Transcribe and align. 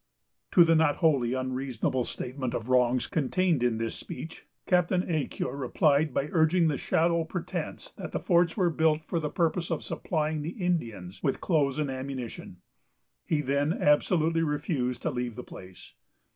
To 0.53 0.63
the 0.63 0.73
not 0.73 0.95
wholly 0.95 1.35
unreasonable 1.35 2.05
statement 2.05 2.55
of 2.55 2.69
wrongs 2.69 3.05
contained 3.05 3.61
in 3.61 3.77
this 3.77 3.93
speech, 3.93 4.47
Captain 4.65 5.03
Ecuyer 5.03 5.55
replied, 5.55 6.11
by 6.11 6.27
urging 6.31 6.69
the 6.69 6.77
shallow 6.79 7.23
pretence 7.23 7.91
that 7.97 8.11
the 8.11 8.19
forts 8.19 8.57
were 8.57 8.71
built 8.71 9.03
for 9.05 9.19
the 9.19 9.29
purpose 9.29 9.69
of 9.69 9.83
supplying 9.83 10.41
the 10.41 10.57
Indians 10.65 11.21
with 11.21 11.39
clothes 11.39 11.77
and 11.77 11.91
ammunition. 11.91 12.61
He 13.27 13.41
then 13.41 13.73
absolutely 13.73 14.41
refused 14.41 15.03
to 15.03 15.11
leave 15.11 15.35
the 15.35 15.43
place. 15.43 15.93